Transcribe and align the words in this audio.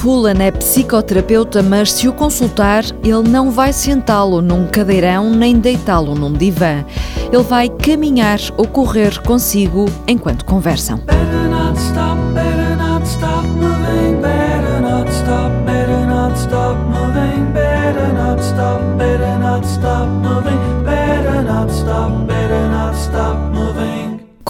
Pullen 0.00 0.40
é 0.40 0.50
psicoterapeuta, 0.50 1.62
mas 1.62 1.92
se 1.92 2.08
o 2.08 2.12
consultar, 2.14 2.84
ele 3.04 3.28
não 3.28 3.50
vai 3.50 3.70
sentá-lo 3.70 4.40
num 4.40 4.66
cadeirão 4.66 5.28
nem 5.28 5.58
deitá-lo 5.58 6.14
num 6.14 6.32
divã. 6.32 6.82
Ele 7.30 7.42
vai 7.42 7.68
caminhar 7.68 8.38
ou 8.56 8.66
correr 8.66 9.20
consigo 9.22 9.84
enquanto 10.08 10.46
conversam. 10.46 10.96
Better 11.00 11.50
not 11.50 11.78
stop, 11.78 12.18
better 12.32 12.76
not 12.78 13.06
stop 13.06 13.46
moving, 13.46 14.39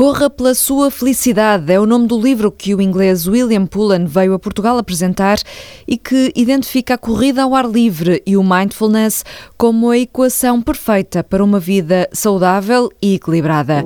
Corra 0.01 0.31
pela 0.31 0.55
sua 0.55 0.91
felicidade 0.91 1.71
é 1.71 1.79
o 1.79 1.85
nome 1.85 2.07
do 2.07 2.19
livro 2.19 2.51
que 2.51 2.75
o 2.75 2.81
inglês 2.81 3.27
William 3.27 3.67
Pullen 3.67 4.07
veio 4.07 4.33
a 4.33 4.39
Portugal 4.39 4.79
apresentar 4.79 5.39
e 5.87 5.99
que 5.99 6.33
identifica 6.35 6.95
a 6.95 6.99
corrida 6.99 7.43
ao 7.43 7.55
ar 7.55 7.69
livre 7.69 8.23
e 8.25 8.35
o 8.35 8.43
mindfulness 8.43 9.27
como 9.59 9.91
a 9.91 9.99
equação 9.99 10.63
perfeita 10.63 11.23
para 11.23 11.45
uma 11.45 11.61
vida 11.61 12.09
saudável 12.15 12.89
e 13.03 13.17
equilibrada. 13.17 13.85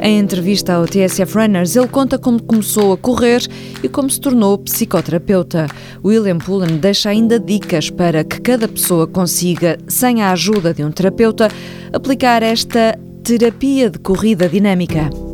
Em 0.00 0.20
entrevista 0.20 0.74
ao 0.74 0.86
TSF 0.86 1.36
Runners, 1.36 1.74
ele 1.74 1.88
conta 1.88 2.16
como 2.16 2.40
começou 2.40 2.92
a 2.92 2.96
correr 2.96 3.42
e 3.82 3.88
como 3.88 4.08
se 4.08 4.20
tornou 4.20 4.58
psicoterapeuta. 4.58 5.66
William 6.04 6.38
Pullen 6.38 6.76
deixa 6.76 7.10
ainda 7.10 7.40
dicas 7.40 7.90
para 7.90 8.22
que 8.22 8.40
cada 8.40 8.68
pessoa 8.68 9.08
consiga, 9.08 9.78
sem 9.88 10.22
a 10.22 10.30
ajuda 10.30 10.72
de 10.72 10.84
um 10.84 10.92
terapeuta, 10.92 11.50
aplicar 11.92 12.44
esta 12.44 12.96
terapia 13.24 13.90
de 13.90 13.98
corrida 13.98 14.48
dinâmica. 14.48 15.25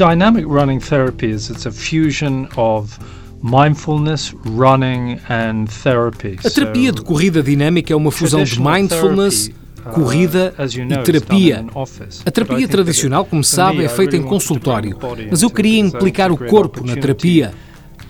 Dynamic 0.00 0.46
running 0.46 0.80
therapy 0.80 1.30
is 1.30 1.50
it's 1.50 1.66
a 1.66 1.70
fusion 1.70 2.48
of 2.56 2.98
mindfulness, 3.42 4.32
running 4.46 5.20
and 5.28 5.66
therapy. 5.66 6.38
A 6.42 6.48
terapia 6.48 6.90
de 6.90 7.02
corrida 7.02 7.42
dinâmica 7.42 7.92
é 7.92 7.96
uma 7.96 8.10
fusão 8.10 8.42
de 8.42 8.58
mindfulness, 8.58 9.48
uh, 9.48 9.90
corrida 9.90 10.54
e 10.58 11.02
terapia. 11.04 11.66
A 12.24 12.30
terapia 12.30 12.66
tradicional, 12.66 13.26
como 13.26 13.44
sabe, 13.44 13.84
é 13.84 13.88
feita 13.90 14.16
em 14.16 14.22
consultório, 14.22 14.96
mas 15.30 15.42
eu 15.42 15.50
queria 15.50 15.78
implicar 15.78 16.32
o 16.32 16.38
corpo 16.38 16.82
na 16.82 16.96
terapia. 16.96 17.52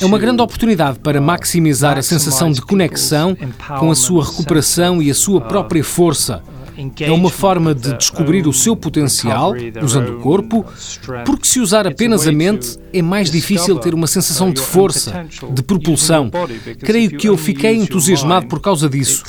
É 0.00 0.06
uma 0.06 0.18
grande 0.18 0.40
oportunidade 0.40 1.00
para 1.00 1.20
maximizar 1.20 1.98
a 1.98 2.02
sensação 2.02 2.52
de 2.52 2.62
conexão 2.62 3.36
com 3.80 3.90
a 3.90 3.96
sua 3.96 4.24
recuperação 4.24 5.02
e 5.02 5.10
a 5.10 5.14
sua 5.14 5.40
própria 5.40 5.82
força. 5.82 6.40
É 7.00 7.10
uma 7.10 7.30
forma 7.30 7.74
de 7.74 7.96
descobrir 7.96 8.46
o 8.46 8.52
seu 8.52 8.76
potencial 8.76 9.54
usando 9.82 10.16
o 10.16 10.20
corpo, 10.20 10.64
porque 11.24 11.46
se 11.46 11.60
usar 11.60 11.86
apenas 11.86 12.26
a 12.26 12.32
mente 12.32 12.78
é 12.92 13.02
mais 13.02 13.30
difícil 13.30 13.78
ter 13.78 13.94
uma 13.94 14.06
sensação 14.06 14.52
de 14.52 14.60
força, 14.60 15.26
de 15.52 15.62
propulsão. 15.62 16.30
Creio 16.80 17.10
que 17.10 17.28
eu 17.28 17.36
fiquei 17.36 17.74
entusiasmado 17.76 18.46
por 18.46 18.60
causa 18.60 18.88
disso. 18.88 19.24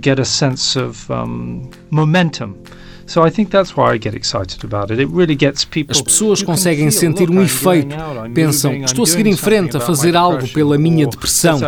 get 0.00 0.20
a 0.20 0.24
sense 0.24 0.78
of 0.78 1.10
um, 1.10 1.68
momentum. 1.90 2.54
As 5.90 6.00
pessoas 6.00 6.42
conseguem 6.42 6.90
sentir 6.90 7.30
um 7.30 7.42
efeito. 7.42 7.94
Pensam, 8.32 8.72
estou 8.74 9.04
a 9.04 9.06
seguir 9.06 9.26
em 9.26 9.36
frente 9.36 9.76
a 9.76 9.80
fazer 9.80 10.16
algo 10.16 10.48
pela 10.48 10.78
minha 10.78 11.06
depressão. 11.06 11.58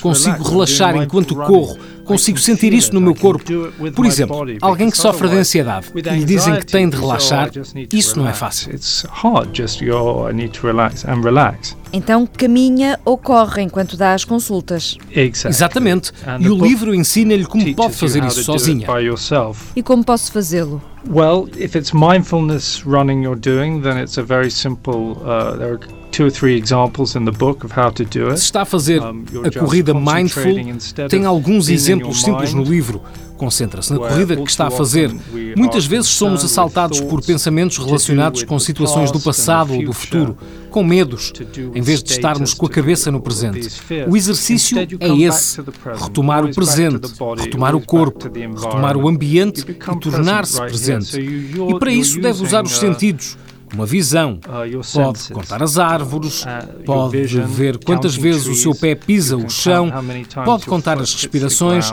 Consigo 0.00 0.42
relaxar 0.48 0.96
enquanto 0.96 1.34
corro. 1.34 1.76
Consigo 2.04 2.38
sentir 2.38 2.72
isso 2.72 2.92
no 2.94 3.00
meu 3.00 3.14
corpo. 3.14 3.44
Por 3.94 4.06
exemplo, 4.06 4.36
alguém 4.60 4.90
que 4.90 4.96
sofre 4.98 5.28
de 5.28 5.36
ansiedade 5.36 5.86
e 5.94 6.00
lhe 6.00 6.24
dizem 6.24 6.56
que 6.58 6.66
tem 6.66 6.88
de 6.88 6.96
relaxar, 6.96 7.50
isso 7.92 8.18
não 8.18 8.28
é 8.28 8.32
fácil. 8.32 8.72
Então 11.96 12.26
caminha 12.26 12.98
ou 13.04 13.16
corre 13.16 13.62
enquanto 13.62 13.96
dá 13.96 14.14
as 14.14 14.24
consultas. 14.24 14.98
Exatamente. 15.12 16.10
E 16.40 16.48
o 16.48 16.56
livro 16.60 16.92
ensina-lhe 16.92 17.46
como 17.46 17.72
pode 17.76 17.94
fazer 17.94 18.24
isso 18.24 18.42
sozinha. 18.42 18.84
E 19.76 19.82
como 19.82 20.02
posso 20.04 20.32
fazê-lo? 20.32 20.82
Well, 21.08 21.48
if 21.56 21.76
it's 21.76 21.92
mindfulness 21.92 22.82
running 22.84 23.22
you're 23.22 23.38
doing, 23.38 23.80
then 23.80 23.96
it's 23.98 24.18
a 24.18 24.24
very 24.24 24.50
simple. 24.50 25.16
Uh, 25.22 25.78
there 26.14 26.26
are 26.26 26.26
two 26.26 26.26
or 26.26 26.30
three 26.30 26.56
examples 26.56 27.16
in 27.16 27.24
the 27.24 27.32
book 27.32 27.64
of 27.64 27.72
how 27.72 27.90
to 27.90 28.04
do 28.04 28.30
it. 28.30 28.38
Se 28.38 28.44
está 28.44 28.62
a 28.62 28.64
fazer 28.64 29.00
a 29.02 29.58
corrida 29.58 29.92
mindful, 29.94 30.54
tem 31.08 31.24
alguns 31.24 31.68
exemplos 31.68 32.22
simples 32.22 32.54
no 32.54 32.62
livro. 32.62 33.02
Concentra-se 33.36 33.92
na 33.92 33.98
corrida 33.98 34.36
que 34.36 34.48
está 34.48 34.68
a 34.68 34.70
fazer. 34.70 35.12
Muitas 35.56 35.84
vezes 35.86 36.08
somos 36.08 36.44
assaltados 36.44 37.00
por 37.00 37.20
pensamentos 37.20 37.78
relacionados 37.78 38.44
com 38.44 38.58
situações 38.60 39.10
do 39.10 39.20
passado 39.20 39.74
ou 39.74 39.84
do 39.84 39.92
futuro, 39.92 40.38
com 40.70 40.84
medos, 40.84 41.32
em 41.74 41.82
vez 41.82 42.02
de 42.02 42.12
estarmos 42.12 42.54
com 42.54 42.66
a 42.66 42.70
cabeça 42.70 43.10
no 43.10 43.20
presente. 43.20 43.68
O 44.08 44.16
exercício 44.16 44.78
é 44.78 45.08
esse: 45.20 45.60
retomar 46.00 46.44
o 46.44 46.54
presente, 46.54 47.08
retomar 47.36 47.74
o 47.74 47.80
corpo, 47.80 48.30
retomar 48.32 48.96
o 48.96 49.08
ambiente 49.08 49.64
e 49.68 49.74
tornar-se 49.74 50.60
presente. 50.60 51.20
E 51.20 51.78
para 51.78 51.92
isso 51.92 52.20
deve 52.20 52.42
usar 52.42 52.62
os 52.62 52.78
sentidos 52.78 53.36
uma 53.74 53.86
visão. 53.86 54.38
Pode 54.92 55.32
contar 55.32 55.62
as 55.62 55.78
árvores, 55.78 56.44
pode 56.84 57.16
ver 57.38 57.78
quantas 57.84 58.14
vezes 58.14 58.46
o 58.46 58.54
seu 58.54 58.74
pé 58.74 58.94
pisa 58.94 59.36
o 59.36 59.48
chão, 59.50 59.90
pode 60.44 60.66
contar 60.66 61.00
as 61.00 61.12
respirações, 61.12 61.92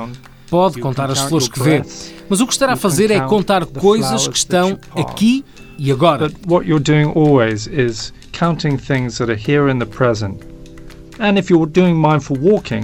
pode 0.50 0.80
contar 0.80 1.10
as 1.10 1.20
flores 1.22 1.48
que 1.48 1.62
vê, 1.62 1.84
mas 2.30 2.40
o 2.40 2.48
que 2.48 2.54
estará 2.54 2.74
a 2.74 2.78
fazer 2.78 3.12
é 3.12 3.20
contar 3.22 3.66
coisas 3.66 4.28
que 4.28 4.38
estão 4.38 4.78
aqui 4.96 5.44
e 5.78 5.92
agora. 5.92 6.30
But 6.30 6.48
what 6.48 6.68
you're 6.68 6.84
doing 6.84 7.12
always 7.16 7.68
is 7.68 8.14
counting 8.32 8.78
things 8.78 9.18
that 9.18 9.32
are 9.32 9.40
here 9.40 9.72
in 9.72 9.80
the 9.80 9.86
present. 9.86 10.51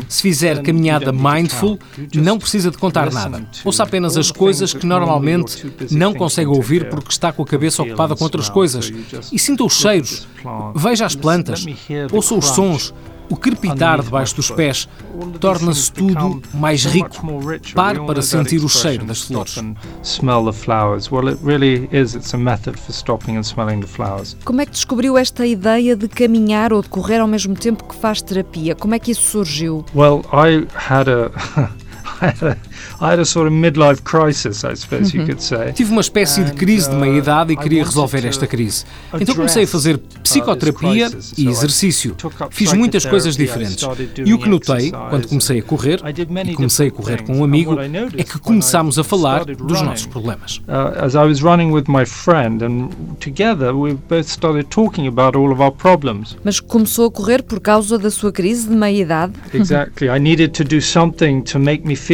Se 0.08 0.22
fizer 0.22 0.62
caminhada 0.62 1.12
mindful, 1.12 1.80
não 2.14 2.38
precisa 2.38 2.70
de 2.70 2.78
contar 2.78 3.12
nada. 3.12 3.48
Ouça 3.66 3.84
apenas 3.84 4.16
as 4.16 4.32
coisas 4.32 4.74
que 4.74 4.86
normalmente 4.86 5.72
não 5.92 6.14
consegue 6.14 6.50
ouvir 6.50 6.90
porque 6.90 7.12
está 7.12 7.32
com 7.32 7.42
a 7.42 7.46
cabeça 7.46 7.82
ocupada 7.82 8.16
com 8.16 8.24
outras 8.24 8.50
coisas. 8.50 8.92
E 9.32 9.40
sinta 9.40 9.64
os 9.64 9.74
cheiros. 9.74 10.28
Veja 10.76 11.06
as 11.06 11.16
plantas. 11.16 11.66
Ouça 12.12 12.36
os 12.36 12.46
sons 12.46 12.94
o 13.30 13.36
crepitar 13.36 14.02
debaixo 14.02 14.36
dos 14.36 14.52
pés 14.52 14.88
torna-se 15.40 15.92
tudo 15.92 16.42
mais 16.54 16.86
rico. 16.86 17.18
Pare 17.74 18.00
para 18.06 18.22
sentir 18.22 18.64
o 18.64 18.70
cheiro 18.70 19.06
das 19.06 19.24
flores. 19.24 19.56
Como 24.44 24.62
é 24.62 24.66
que 24.66 24.72
descobriu 24.72 25.18
esta 25.18 25.46
ideia 25.46 25.96
de 25.96 26.08
caminhar 26.08 26.74
ou 26.74 26.82
de 26.82 26.90
correr 26.90 27.20
ao 27.20 27.28
mesmo 27.28 27.56
tempo 27.56 27.84
que 27.84 27.96
faz 27.96 28.22
terapia? 28.22 28.76
Como 28.76 28.96
é 28.96 29.00
que 29.00 29.12
isso 29.12 29.24
surgiu? 29.24 29.86
Well, 29.96 30.22
I 30.32 30.68
had 30.74 31.08
a 31.10 31.32
Tive 35.74 35.92
uma 35.92 36.02
espécie 36.02 36.44
de 36.44 36.54
crise 36.54 36.90
de 36.90 36.96
uh, 36.96 37.00
meia-idade 37.00 37.54
e 37.54 37.58
queria 37.58 37.84
resolver 37.84 38.26
esta 38.26 38.48
crise. 38.48 38.86
Então 39.20 39.36
comecei 39.36 39.64
a 39.64 39.68
fazer 39.68 39.96
uh, 39.96 40.00
psicoterapia 40.24 41.10
e 41.38 41.48
exercício. 41.48 42.16
Fiz 42.50 42.74
muitas 42.74 43.06
coisas 43.06 43.38
diferentes. 43.38 43.88
E 44.26 44.34
o 44.34 44.40
que 44.40 44.50
notei, 44.50 44.92
quando 44.92 45.28
comecei 45.28 45.60
a 45.60 45.64
correr, 45.64 46.02
e 46.46 46.56
comecei 46.56 46.88
a 46.88 46.92
correr 46.92 47.24
com 47.24 47.38
um 47.38 47.44
amigo, 47.44 47.78
é 47.80 48.24
que 48.24 48.40
começámos 48.40 48.98
a 48.98 49.04
falar 49.04 49.46
dos 49.46 49.82
nossos 49.82 50.06
problemas. 50.06 50.58
Uh, 50.68 51.04
as 51.04 51.14
I 51.14 51.20
was 51.20 51.42
running 51.42 51.72
with 51.72 51.86
my 51.88 52.06
friend 52.06 52.64
and 52.64 52.90
together 53.20 53.74
we 53.74 53.94
both 53.94 54.28
started 54.28 54.70
talking 54.70 55.08
about 55.08 55.38
all 55.38 55.52
of 55.52 55.62
our 55.62 55.72
problems. 55.72 56.36
Mas 56.44 56.60
começou 56.60 57.08
a 57.08 57.12
correr 57.12 57.44
por 57.44 57.60
causa 57.60 57.98
da 57.98 58.10
sua 58.10 58.32
crise 58.32 58.68
de 58.68 58.76
meia-idade? 58.76 59.34
Exactly. 59.54 60.08
I 60.08 60.20
needed 60.20 60.52
to 60.54 60.64
do 60.64 60.82
something 60.82 61.42
to 61.42 61.60
make 61.60 61.86
me 61.86 61.96
better. 61.96 62.07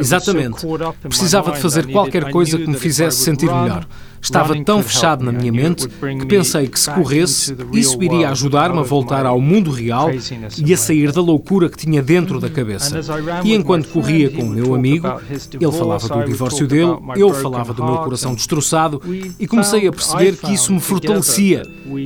Exatamente. 0.00 0.60
Precisava 1.08 1.50
de 1.52 1.58
fazer 1.62 1.86
qualquer 1.92 2.30
coisa 2.30 2.56
que 2.58 2.66
me 2.66 2.76
fizesse 2.78 3.18
sentir 3.18 3.46
melhor. 3.62 3.86
Estava 4.24 4.58
tão 4.64 4.82
fechado 4.82 5.22
na 5.22 5.30
minha 5.30 5.52
mente 5.52 5.86
que 5.86 6.26
pensei 6.26 6.66
que 6.66 6.80
se 6.80 6.90
corresse, 6.90 7.54
isso 7.74 8.02
iria 8.02 8.30
ajudar-me 8.30 8.78
a 8.78 8.82
voltar 8.82 9.26
ao 9.26 9.38
mundo 9.38 9.70
real 9.70 10.08
e 10.56 10.72
a 10.72 10.76
sair 10.78 11.12
da 11.12 11.20
loucura 11.20 11.68
que 11.68 11.76
tinha 11.76 12.02
dentro 12.02 12.40
da 12.40 12.48
cabeça. 12.48 13.00
E 13.44 13.54
enquanto 13.54 13.88
corria 13.90 14.30
com 14.30 14.42
o 14.42 14.48
meu 14.48 14.74
amigo, 14.74 15.06
ele 15.28 15.72
falava 15.72 16.08
do 16.08 16.24
divórcio 16.24 16.66
dele, 16.66 16.96
eu 17.16 17.34
falava 17.34 17.74
do 17.74 17.84
meu 17.84 17.98
coração 17.98 18.34
destroçado 18.34 19.00
e 19.38 19.46
comecei 19.46 19.86
a 19.86 19.92
perceber 19.92 20.36
que 20.36 20.54
isso 20.54 20.72
me 20.72 20.80
fortalecia. 20.80 21.62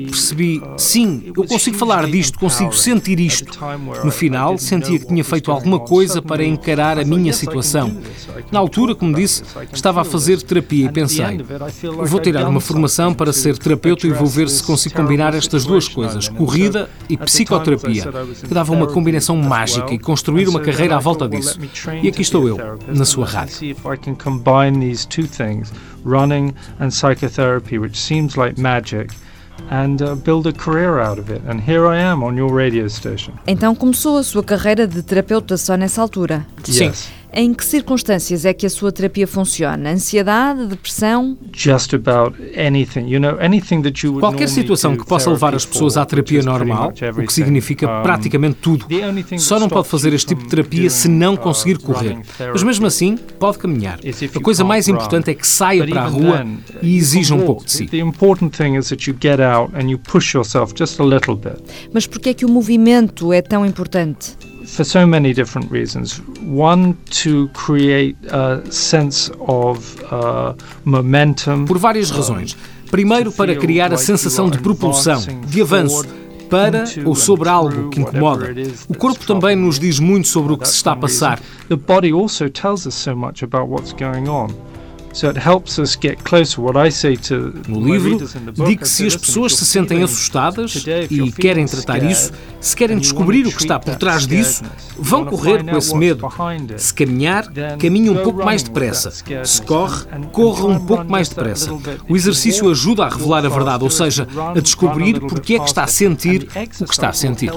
Percebi, 0.07 0.61
sim, 0.77 1.33
eu 1.37 1.47
consigo 1.47 1.77
falar 1.77 2.05
disto, 2.11 2.37
consigo 2.39 2.73
sentir 2.75 3.21
isto. 3.21 3.59
No 4.05 4.11
final, 4.11 4.59
sentia 4.59 4.99
que 4.99 5.07
tinha 5.07 5.23
feito 5.23 5.53
alguma 5.53 5.79
coisa 5.79 6.21
para 6.21 6.45
encarar 6.45 6.99
a 6.99 7.05
minha 7.05 7.33
situação. 7.33 7.97
Na 8.51 8.59
altura, 8.59 8.95
como 8.95 9.15
disse, 9.15 9.45
estava 9.73 10.01
a 10.01 10.05
fazer 10.05 10.43
terapia 10.43 10.87
e 10.87 10.89
pensei, 10.93 11.39
Vou 12.09 12.21
tirar 12.21 12.49
uma 12.49 12.61
formação 12.61 13.13
para 13.15 13.33
ser 13.33 13.57
terapeuta 13.59 14.07
e 14.07 14.11
vou 14.11 14.27
ver 14.27 14.49
se 14.49 14.63
consigo 14.63 14.95
combinar 14.95 15.35
estas 15.35 15.65
duas 15.65 15.87
coisas, 15.89 16.29
corrida 16.29 16.89
e 17.09 17.17
psicoterapia, 17.17 18.05
que 18.47 18.55
dava 18.55 18.73
uma 18.73 18.87
combinação 18.87 19.37
mágica 19.37 19.93
e 19.93 19.99
construir 19.99 20.49
uma 20.49 20.61
carreira 20.61 20.97
à 20.97 20.99
volta 20.99 21.29
disso. 21.29 21.59
E 22.03 22.09
aqui 22.09 22.23
estou 22.23 22.49
eu, 22.49 22.59
na 22.89 23.05
sua 23.05 23.27
rádio. 23.27 23.77
running 26.05 26.55
and 26.81 26.91
psychotherapy, 26.91 27.79
which 27.79 27.97
seems 27.97 28.37
like 28.37 28.59
magic, 28.59 29.11
and 29.71 30.01
uh, 30.01 30.15
build 30.15 30.47
a 30.47 30.53
career 30.53 30.99
out 30.99 31.19
of 31.19 31.31
it. 31.31 31.43
And 31.47 31.61
here 31.61 31.87
I 31.87 31.99
am 31.99 32.23
on 32.23 32.37
your 32.37 32.53
radio 32.53 32.89
station. 32.89 33.35
Então 33.47 33.75
começou 33.75 34.19
a 34.19 34.23
sua 34.23 34.43
carreira 34.43 34.87
de 34.87 35.03
terapeuta 35.03 35.57
só 35.57 35.77
nessa 35.77 36.01
altura? 36.01 36.47
Sim. 36.65 36.87
Yes. 36.87 37.18
Em 37.33 37.53
que 37.53 37.65
circunstâncias 37.65 38.45
é 38.45 38.55
que 38.55 38.67
a 38.67 38.71
sua 38.71 38.91
terapia 38.91 39.27
funciona? 39.27 39.91
Ansiedade, 39.91 40.67
depressão? 40.67 41.37
Just 41.55 41.95
about 41.95 42.37
anything, 42.57 43.07
you 43.09 43.21
know, 43.21 43.37
anything 43.41 43.83
that 43.83 44.05
you 44.05 44.13
would 44.13 44.21
Qualquer 44.21 44.49
situação 44.49 44.97
que 44.97 45.05
possa 45.05 45.31
levar 45.31 45.55
as 45.55 45.67
pessoas 45.67 45.97
à 45.97 46.05
terapia 46.05 46.43
normal, 46.43 46.93
o 47.17 47.27
que 47.27 47.33
significa 47.33 47.87
praticamente 48.03 48.57
tudo. 48.57 48.87
Só 49.39 49.59
não 49.59 49.69
pode 49.69 49.89
fazer 49.89 50.13
este 50.15 50.29
tipo 50.29 50.43
de 50.43 50.49
terapia 50.49 50.89
se 50.89 51.09
não 51.09 51.35
uh, 51.35 51.39
conseguir 51.39 51.79
correr. 51.79 52.19
Mas 52.53 52.63
mesmo 52.63 52.87
assim, 52.87 53.17
pode 53.17 53.59
caminhar. 53.59 53.99
A 54.35 54.41
coisa 54.41 54.65
mais 54.65 54.89
importante 54.89 55.31
é 55.31 55.35
que 55.35 55.47
saia 55.47 55.87
para 55.87 56.03
a 56.03 56.07
rua 56.07 56.47
e 56.83 56.97
exija 56.97 57.35
um 57.35 57.45
pouco 57.45 57.65
de 57.65 57.73
si. 57.73 57.89
Mas 61.93 62.07
por 62.07 62.21
que 62.21 62.29
é 62.31 62.35
que 62.35 62.45
o 62.45 62.49
movimento 62.49 63.33
é 63.33 63.43
tão 63.43 63.67
importante? 63.67 64.37
For 64.69 64.85
so 64.85 65.07
many 65.07 65.33
different 65.33 65.71
reasons. 65.71 66.21
One, 66.43 66.95
to 67.23 67.49
create 67.55 68.17
a 68.31 68.63
sense 68.71 69.31
of 69.41 69.97
uh, 70.05 70.55
momentum. 70.85 71.65
Por 71.65 71.79
várias 71.79 72.11
razões. 72.11 72.57
Primeiro, 72.91 73.33
para 73.33 73.55
criar 73.57 73.93
a 73.93 73.99
sensação 73.99 74.49
de 74.49 74.59
propulsão, 74.59 75.23
de 75.47 75.61
avanço 75.61 76.07
para 76.49 76.85
ou 77.05 77.15
sobre 77.15 77.49
algo 77.49 77.91
que 77.91 78.01
incomoda. 78.01 78.55
O 78.89 78.95
corpo 78.95 79.27
também 79.27 79.55
nos 79.55 79.79
diz 79.79 79.99
muito 79.99 80.29
sobre 80.29 80.55
o 80.55 80.59
que 80.59 80.67
se 80.67 80.75
está 80.75 80.93
a 80.93 80.97
passar. 80.97 81.41
The 81.69 81.77
body 81.77 82.13
also 82.13 82.49
tells 82.49 82.87
us 82.87 82.95
so 82.95 83.15
much 83.15 83.43
about 83.43 83.71
what's 83.71 83.93
going 83.93 84.29
on. 84.29 84.49
No 87.67 87.81
livro, 87.81 88.19
digo 88.67 88.83
que 88.83 88.89
se 88.89 89.07
as 89.07 89.17
pessoas 89.17 89.55
se 89.57 89.65
sentem 89.67 90.03
assustadas 90.03 90.85
e 91.11 91.33
querem 91.33 91.67
tratar 91.67 92.03
isso, 92.03 92.33
se 92.61 92.77
querem 92.77 92.99
descobrir 92.99 93.47
o 93.47 93.53
que 93.53 93.63
está 93.63 93.79
por 93.79 93.97
trás 93.97 94.27
disso, 94.27 94.63
vão 94.97 95.25
correr 95.25 95.65
com 95.65 95.77
esse 95.77 95.97
medo. 95.97 96.29
Se 96.77 96.93
caminhar, 96.93 97.47
caminhe 97.79 98.11
um 98.11 98.23
pouco 98.23 98.45
mais 98.45 98.63
depressa. 98.63 99.11
Se 99.45 99.63
corre, 99.63 100.05
corra 100.33 100.67
um 100.67 100.85
pouco 100.85 101.05
mais 101.11 101.29
depressa. 101.29 101.73
O 102.09 102.17
exercício 102.17 102.71
ajuda 102.71 103.05
a 103.05 103.09
revelar 103.09 103.45
a 103.45 103.49
verdade, 103.49 103.85
ou 103.85 103.91
seja, 103.91 104.29
a 104.55 104.61
descobrir 104.61 105.21
porque 105.21 105.55
é 105.55 105.59
que 105.59 105.67
está 105.67 105.85
a 105.85 105.89
sentir 105.89 106.49
o 106.81 106.85
que 106.85 106.93
está 106.93 107.09
a 107.09 107.13
sentir. 107.13 107.51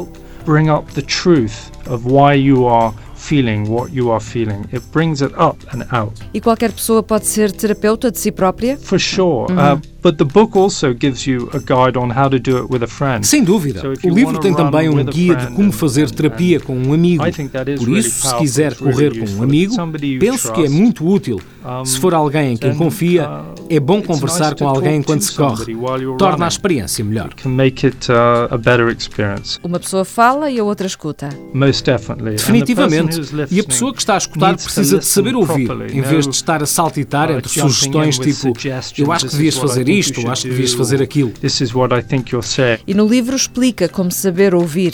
Bring 0.45 0.69
up 0.71 0.91
the 0.93 1.03
truth 1.03 1.71
of 1.87 2.03
why 2.07 2.33
you 2.33 2.67
are 2.67 2.93
feeling 3.21 3.69
what 3.69 3.93
you 3.93 4.11
are 4.11 4.19
feeling. 4.19 4.65
It 4.71 4.83
brings 4.91 5.21
it 5.21 5.33
up 5.37 5.57
and 5.71 5.85
out. 5.91 6.13
E 6.33 6.41
qualquer 6.41 6.71
pessoa 6.71 7.03
pode 7.03 7.25
ser 7.27 7.51
terapeuta 7.51 8.11
de 8.11 8.17
si 8.17 8.31
própria? 8.31 8.77
For 8.77 8.99
sure. 8.99 9.53
Uh, 9.53 9.75
uhum. 9.75 9.75
Uh, 9.75 9.81
but 10.01 10.17
the 10.17 10.25
book 10.25 10.57
also 10.57 10.93
gives 10.93 11.25
you 11.25 11.49
a 11.53 11.59
guide 11.59 11.97
on 11.97 12.09
how 12.09 12.29
to 12.29 12.39
do 12.39 12.57
it 12.57 12.71
with 12.71 12.83
a 12.83 12.87
friend. 12.87 13.25
Sem 13.25 13.43
dúvida. 13.43 13.81
O 14.03 14.09
livro 14.09 14.39
tem 14.39 14.53
também 14.53 14.89
um 14.89 15.03
guia 15.03 15.35
de 15.35 15.47
como 15.53 15.71
fazer 15.71 16.09
terapia 16.09 16.59
com 16.59 16.75
um 16.75 16.93
amigo. 16.93 17.23
Por 17.77 17.89
isso, 17.89 18.27
se 18.27 18.35
quiser 18.37 18.75
correr 18.75 19.17
com 19.17 19.29
um 19.31 19.43
amigo, 19.43 19.75
penso 20.19 20.51
que 20.51 20.65
é 20.65 20.69
muito 20.69 21.07
útil. 21.07 21.39
Se 21.85 21.99
for 21.99 22.13
alguém 22.13 22.53
em 22.53 22.57
quem 22.57 22.73
confia, 22.75 23.29
uh, 23.29 23.53
é 23.69 23.79
bom 23.79 24.01
conversar 24.01 24.55
com 24.55 24.67
alguém 24.67 24.97
enquanto 24.97 25.21
se 25.21 25.35
corre. 25.35 25.75
Torna 26.17 26.45
a 26.45 26.47
experiência 26.47 27.05
melhor. 27.05 27.29
Uh, 27.45 27.49
Uma 29.63 29.79
pessoa 29.79 30.03
fala 30.03 30.49
e 30.49 30.59
a 30.59 30.63
outra 30.63 30.87
escuta. 30.87 31.29
Definitivamente. 32.15 33.21
E 33.51 33.59
a 33.59 33.63
pessoa 33.63 33.93
que 33.93 33.99
está 33.99 34.15
a 34.15 34.17
escutar 34.17 34.55
precisa 34.55 34.97
de 34.97 35.05
saber 35.05 35.35
ouvir, 35.35 35.69
em 35.93 36.01
vez 36.01 36.27
de 36.27 36.35
estar 36.35 36.63
a 36.63 36.65
saltitar 36.65 37.29
uh, 37.29 37.33
entre 37.33 37.49
sugestões 37.49 38.17
tipo 38.17 38.53
eu 38.97 39.11
acho 39.11 39.25
que 39.27 39.31
devias 39.33 39.57
fazer 39.57 39.87
isto, 39.91 40.27
acho 40.29 40.43
que 40.43 40.49
devias 40.49 40.73
fazer 40.73 41.01
aquilo. 41.01 41.31
E 42.87 42.93
no 42.93 43.07
livro 43.07 43.35
explica 43.35 43.87
como 43.89 44.11
saber 44.11 44.53
ouvir. 44.55 44.93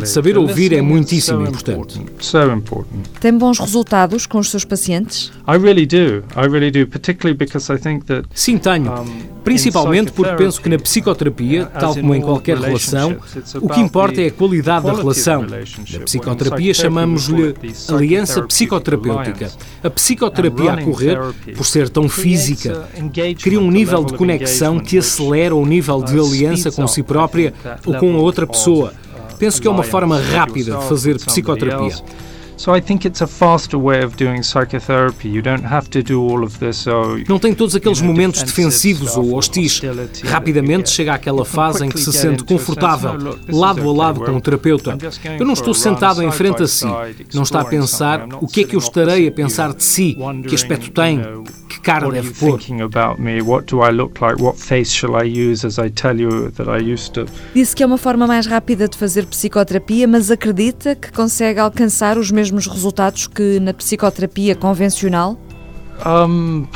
Uhum. 0.00 0.06
Saber 0.06 0.36
ouvir 0.38 0.72
é 0.72 0.80
muitíssimo 0.82 1.40
importante. 1.42 2.00
Tem 3.20 3.36
bons 3.36 3.58
resultados 3.58 4.26
com 4.26 4.38
os 4.38 4.50
seus 4.50 4.64
pacientes? 4.64 5.32
Sim, 8.34 8.58
tenho. 8.58 8.92
Principalmente 9.44 10.10
porque 10.12 10.34
penso 10.34 10.60
que 10.60 10.68
na 10.68 10.76
psicoterapia, 10.78 11.66
tal 11.66 11.94
como 11.94 12.14
em 12.14 12.20
qualquer 12.20 12.58
relação, 12.58 13.16
o 13.60 13.68
que 13.68 13.80
importa 13.80 14.20
é 14.20 14.26
a 14.26 14.30
qualidade 14.30 14.86
da 14.86 14.92
relação. 14.92 15.42
Na 15.42 16.00
psicoterapia 16.00 16.74
chamamos-lhe 16.74 17.54
aliança 17.88 18.42
psicoterapêutica. 18.42 19.50
A 19.84 19.90
psicoterapia 19.90 20.72
a 20.72 20.82
correr, 20.82 21.18
por 21.56 21.64
ser 21.64 21.88
tão 21.88 22.08
física, 22.08 22.88
cria 23.40 23.60
um 23.60 23.70
nível 23.76 24.04
de 24.04 24.14
conexão 24.14 24.78
que 24.80 24.98
acelera 24.98 25.54
o 25.54 25.66
nível 25.66 26.02
de 26.02 26.18
aliança 26.18 26.70
com 26.70 26.86
si 26.86 27.02
própria 27.02 27.52
ou 27.84 27.94
com 27.94 28.14
a 28.14 28.18
outra 28.18 28.46
pessoa. 28.46 28.92
Penso 29.38 29.60
que 29.60 29.68
é 29.68 29.70
uma 29.70 29.82
forma 29.82 30.18
rápida 30.18 30.76
de 30.76 30.84
fazer 30.88 31.16
psicoterapia. 31.18 31.94
So 32.58 32.74
I 32.74 32.80
think 32.80 33.06
it's 33.06 33.20
a 33.20 33.26
faster 33.26 33.78
way 33.78 34.02
of 34.02 34.16
doing 34.16 34.42
psychotherapy. 34.42 35.28
You 35.28 35.42
don't 35.42 35.62
have 35.62 35.90
to 35.90 36.02
do 36.02 36.22
all 36.22 36.42
of 36.42 36.58
this. 36.58 36.78
So, 36.78 37.18
Não 37.28 37.38
tem 37.38 37.54
todos 37.54 37.76
aqueles 37.76 38.00
momentos 38.00 38.42
defensivos 38.42 39.14
ou 39.14 39.34
hostis. 39.34 39.82
Rapidamente 40.24 40.88
chega 40.88 41.12
àquela 41.12 41.44
fase 41.44 41.84
em 41.84 41.90
que 41.90 42.00
se 42.00 42.10
sente 42.14 42.44
confortável, 42.44 43.36
lado 43.48 43.86
a 43.86 43.92
lado 43.92 44.20
com 44.20 44.34
o 44.34 44.40
terapeuta. 44.40 44.96
Eu 45.38 45.44
não 45.44 45.52
estou 45.52 45.74
sentado 45.74 46.22
em 46.22 46.32
frente 46.32 46.62
a 46.62 46.66
si. 46.66 46.86
Não 47.34 47.42
está 47.42 47.60
a 47.60 47.64
pensar 47.64 48.26
o 48.40 48.46
que 48.46 48.62
é 48.62 48.64
que 48.64 48.74
eu 48.74 48.80
estarei 48.80 49.28
a 49.28 49.32
pensar 49.32 49.74
de 49.74 49.84
si, 49.84 50.16
que 50.48 50.54
aspecto 50.54 50.90
tem, 50.90 51.20
que 51.76 51.82
cara 51.82 52.10
deve 52.10 52.30
pôr. 52.34 52.60
Disse 57.54 57.76
que 57.76 57.82
é 57.82 57.86
uma 57.86 57.98
forma 57.98 58.26
mais 58.26 58.46
rápida 58.46 58.88
de 58.88 58.96
fazer 58.96 59.26
psicoterapia, 59.26 60.08
mas 60.08 60.30
acredita 60.30 60.94
que 60.94 61.12
consegue 61.12 61.60
alcançar 61.60 62.18
os 62.18 62.30
mesmos 62.30 62.66
resultados 62.66 63.26
que 63.26 63.60
na 63.60 63.72
psicoterapia 63.72 64.54
convencional? 64.54 65.38
Um, 66.04 66.66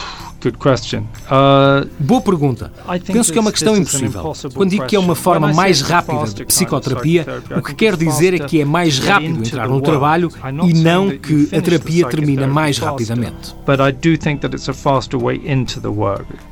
Good 0.43 0.57
question. 0.57 1.01
Uh, 1.27 1.87
Boa 1.99 2.23
pergunta. 2.23 2.73
Penso 3.07 3.31
que 3.31 3.39
é 3.39 3.41
uma 3.43 3.53
questão 3.53 3.77
impossível. 3.77 4.33
Quando 4.55 4.71
digo 4.71 4.87
que 4.87 4.97
é 4.97 4.99
uma 4.99 5.15
forma 5.15 5.53
mais 5.53 5.83
rápida 5.83 6.25
de 6.25 6.45
psicoterapia, 6.47 7.27
o 7.57 7.63
que 7.63 7.75
quero 7.75 7.97
dizer 7.97 8.35
é 8.35 8.39
que 8.39 8.61
é 8.61 8.65
mais 8.65 8.99
rápido 8.99 9.45
entrar 9.45 9.69
no 9.69 9.81
trabalho 9.81 10.31
e 10.67 10.73
não 10.73 11.11
que 11.11 11.49
a 11.55 11.61
terapia 11.61 12.09
termina 12.09 12.47
mais 12.47 12.79
rapidamente. 12.79 13.55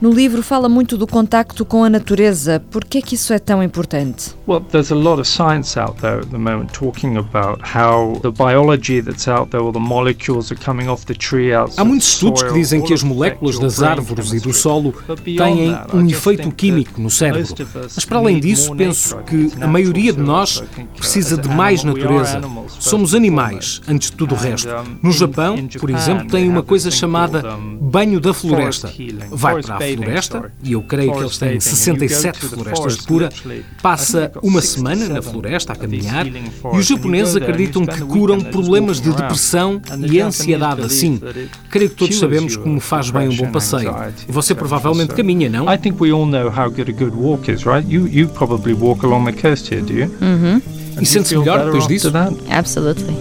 No 0.00 0.10
livro 0.10 0.42
fala 0.42 0.68
muito 0.68 0.98
do 0.98 1.06
contacto 1.06 1.64
com 1.64 1.82
a 1.82 1.88
natureza. 1.88 2.62
Por 2.70 2.84
que 2.84 2.98
é 2.98 3.02
que 3.02 3.14
isso 3.14 3.32
é 3.32 3.38
tão 3.38 3.62
importante? 3.62 4.34
Well, 4.46 4.60
there's 4.60 4.92
a 4.92 4.94
lot 4.94 5.18
of 5.18 5.26
science 5.26 5.78
out 5.78 6.00
there 6.00 6.20
at 6.20 6.28
the 6.30 6.38
moment 6.38 6.72
talking 6.72 7.16
about 7.16 7.60
how 7.62 8.18
the 8.20 8.30
biology 8.30 9.00
that's 9.00 9.26
out 9.28 9.50
there, 9.50 9.62
or 9.62 9.72
the 9.72 9.80
molecules 9.80 10.52
are 10.52 10.60
coming 10.62 10.88
off 10.88 11.06
the 11.06 11.14
tree 11.14 11.38
Há 11.52 11.84
muitos 11.84 12.08
estudos 12.08 12.42
que 12.42 12.52
dizem 12.52 12.82
que 12.82 12.92
as 12.92 13.02
moléculas 13.02 13.58
das 13.58 13.77
árvores 13.82 14.32
e 14.32 14.40
do 14.40 14.52
solo 14.52 14.94
têm 15.24 15.76
um 15.92 16.06
efeito 16.06 16.50
químico 16.50 17.00
no 17.00 17.10
cérebro. 17.10 17.54
Mas 17.94 18.04
para 18.04 18.18
além 18.18 18.40
disso, 18.40 18.74
penso 18.74 19.16
que 19.18 19.50
a 19.60 19.66
maioria 19.66 20.12
de 20.12 20.20
nós 20.20 20.62
precisa 20.96 21.36
de 21.36 21.48
mais 21.48 21.84
natureza. 21.84 22.40
Somos 22.78 23.14
animais, 23.14 23.80
antes 23.88 24.10
de 24.10 24.16
tudo 24.16 24.34
o 24.34 24.38
resto. 24.38 24.68
No 25.02 25.12
Japão, 25.12 25.56
por 25.78 25.90
exemplo, 25.90 26.26
tem 26.26 26.48
uma 26.48 26.62
coisa 26.62 26.90
chamada 26.90 27.42
banho 27.80 28.20
da 28.20 28.34
floresta. 28.34 28.92
Vai 29.30 29.62
para 29.62 29.76
a 29.76 29.80
floresta, 29.80 30.52
e 30.62 30.72
eu 30.72 30.82
creio 30.82 31.12
que 31.12 31.20
eles 31.20 31.38
têm 31.38 31.60
67 31.60 32.38
florestas 32.46 32.96
de 32.98 33.06
cura, 33.06 33.28
passa 33.82 34.32
uma 34.42 34.60
semana 34.60 35.08
na 35.08 35.22
floresta 35.22 35.72
a 35.72 35.76
caminhar, 35.76 36.26
e 36.26 36.76
os 36.76 36.86
japoneses 36.86 37.36
acreditam 37.36 37.86
que 37.86 38.00
curam 38.00 38.40
problemas 38.40 39.00
de 39.00 39.12
depressão 39.12 39.80
e 40.10 40.20
ansiedade 40.20 40.82
assim. 40.82 41.20
Creio 41.70 41.90
que 41.90 41.96
todos 41.96 42.18
sabemos 42.18 42.56
como 42.56 42.80
faz 42.80 43.10
bem 43.10 43.28
um 43.28 43.36
bom 43.36 43.50
passeio 43.50 43.67
passeio. 43.70 43.94
Você 44.28 44.54
provavelmente 44.54 45.14
caminha, 45.14 45.48
não? 45.48 45.72
I 45.72 45.78
think 45.78 46.00
we 46.00 46.12
all 46.12 46.26
know 46.26 46.48
how 46.48 46.70
good 46.70 46.90
a 46.90 46.92
good 46.92 47.14
walk 47.16 47.50
is, 47.50 47.64
right? 47.64 47.86
You 47.88 48.06
you 48.08 48.28
probably 48.28 48.74
walk 48.74 49.04
along 49.04 49.24
the 49.26 49.32
coast 49.32 49.72
here, 49.72 49.82
do 49.82 49.92
you? 49.92 50.10
Uhum. 50.20 50.62
E 51.00 51.06
sente-se 51.06 51.36
melhor 51.36 51.64
depois 51.64 51.86
disso? 51.86 52.12
Absolutely. 52.50 53.14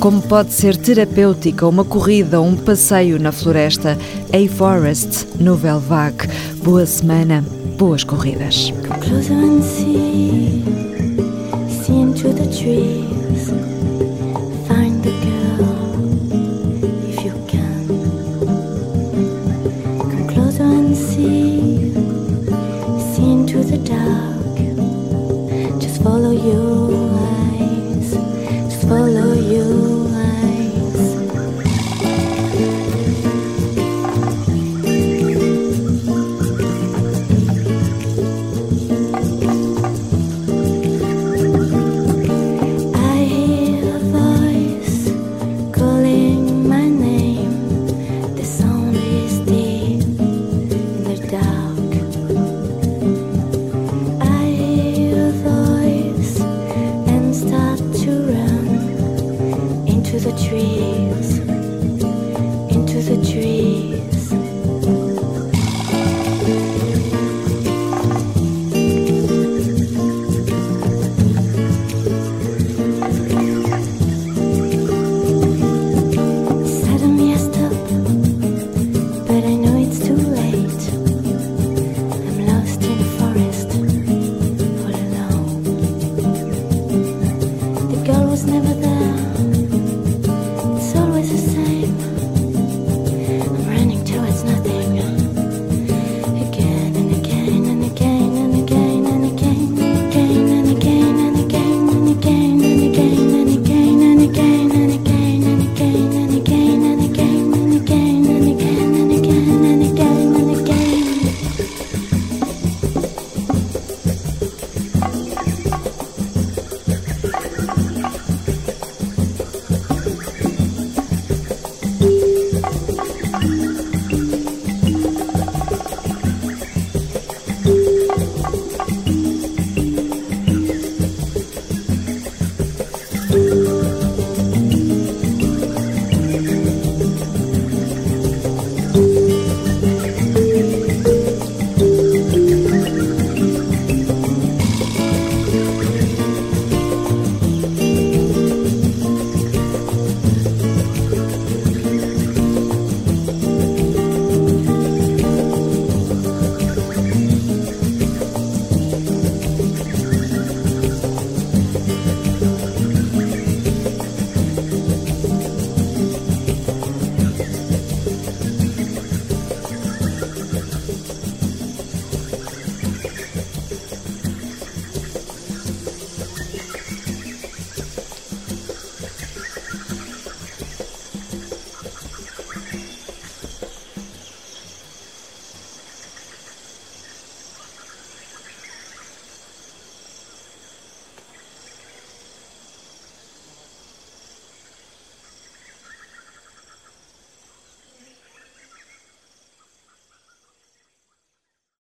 Como 0.00 0.22
pode 0.22 0.52
ser 0.52 0.76
terapêutica 0.76 1.66
uma 1.66 1.84
corrida 1.84 2.40
ou 2.40 2.46
um 2.46 2.56
passeio 2.56 3.18
na 3.18 3.32
floresta? 3.32 3.98
A 4.32 4.48
Forest, 4.56 5.26
Nouvelle 5.40 5.80
Vague. 5.80 6.28
Boa 6.62 6.86
semana, 6.86 7.44
boas 7.76 8.04
corridas. 8.04 8.72
Come 8.86 9.00
closer 9.00 9.34
and 9.34 9.60
see, 9.60 9.94
see 9.94 10.57
the 60.18 60.32
trees. 60.32 61.37